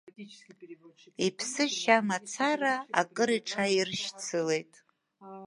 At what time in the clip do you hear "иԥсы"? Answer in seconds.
1.25-1.65